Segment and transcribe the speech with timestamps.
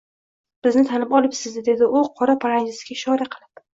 [0.67, 3.67] Bizni tanib olibsiz-da, dedi u qora paranjisiga ishora qilib